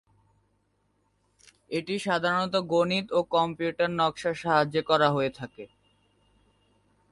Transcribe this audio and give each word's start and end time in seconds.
এটি 1.71 1.95
সাধারণত 1.99 2.55
গণিত 2.73 3.07
ও 3.11 3.19
কম্পিউটার 3.35 3.89
নকশার 3.99 4.35
সাহায্যে 4.35 4.81
করা 4.89 5.07
হয়ে 5.11 5.31
থাকে। 5.39 5.63